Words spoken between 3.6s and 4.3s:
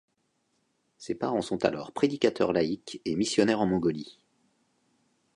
en Mongolie.